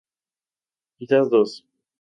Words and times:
Quizás 0.97 1.29
dos. 1.29 1.51